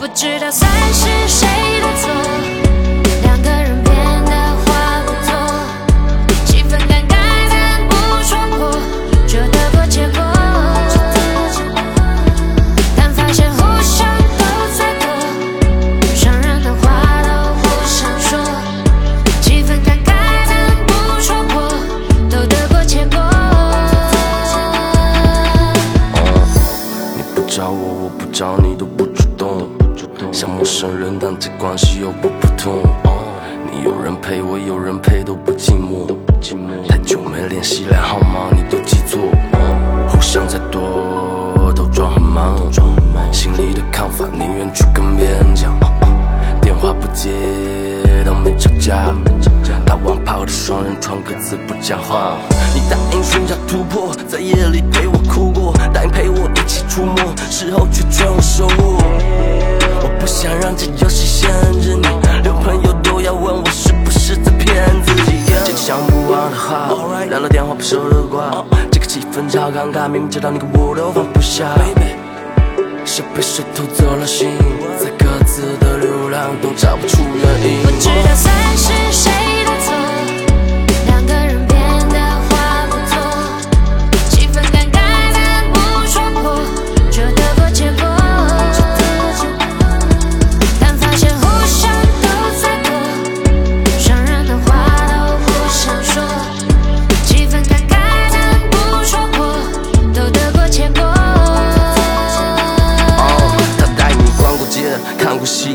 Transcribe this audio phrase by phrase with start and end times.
[0.00, 1.46] 不知道算是谁
[1.82, 2.10] 的错，
[3.22, 4.32] 两个人变得
[4.64, 5.30] 话不多，
[6.46, 7.14] 气氛尴尬
[7.50, 8.72] 但不说破，
[9.26, 10.22] 就得过且过。
[12.96, 15.06] 但发现互相都在躲，
[16.14, 18.40] 伤人的话都不想说，
[19.42, 20.14] 气氛尴尬
[20.48, 21.68] 但不说破，
[22.30, 23.20] 都得过且过。
[27.14, 29.06] 你不找我，我不找你，都不。
[30.32, 32.82] 像陌生人，但这关系又不普通。
[33.72, 36.06] 你有人陪我，有人陪都不寂寞。
[36.88, 38.50] 太久没联系了，号码？
[38.54, 39.20] 你都记错。
[40.08, 42.56] 互相再多都装很忙，
[43.32, 45.78] 心里的看法宁愿去跟别人讲。
[46.60, 47.30] 电话不接，
[48.24, 49.14] 都没吵架。
[49.86, 52.36] 打完炮的双人床，各自不讲话。
[52.74, 58.89] 你答应寻找突破，在夜里陪我哭过，答应陪我一起出没，事后却全无收获。
[60.60, 62.06] 让这游戏限制你，
[62.42, 65.40] 连朋友都要问我是不是在骗自己。
[65.64, 71.66] 这个想不完的话，聊了电话不舍得挂，这个气氛超尴尬，明明知道你跟我都放不下。
[73.06, 74.50] 谁被谁偷走了心，
[74.98, 77.82] 在各自的流浪都找不出原因。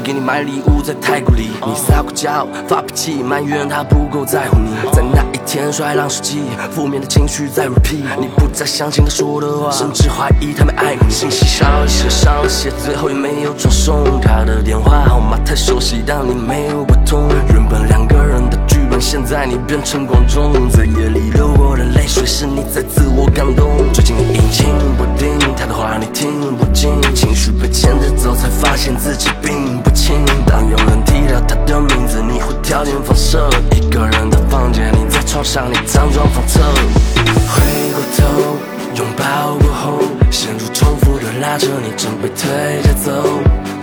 [0.04, 4.72] 给你买礼物，在太古里，你撒过娇，发脾气，埋怨他不够在乎你。
[4.94, 11.14] 在那一天摔烂手机，负面的情绪在 repeat，你不再相信他说的话，甚至怀疑他没爱过你。
[11.14, 14.20] 信息少一些，少了些，最后也没有传送。
[14.22, 17.28] 他的电话号码太熟悉，但你没有拨通。
[17.54, 23.68] 原本两个人的剧本，现在你变成观众，在夜里流过的泪水，是你在自我感动。
[23.94, 30.16] 最近你阴晴不定，他的话你听不进，情绪被牵着走，才发现自己并不轻。
[30.46, 33.50] 当有人提到他的名字，你会条件反射。
[33.72, 35.06] 一个人的房间，你
[35.36, 36.62] 床上，你辗转反侧。
[36.62, 38.56] 回过头，
[38.96, 40.00] 拥抱过后，
[40.32, 43.12] 陷入重复的拉扯，你正被推着走。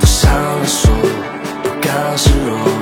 [0.00, 0.90] 都上了锁，
[1.62, 2.81] 不甘示弱。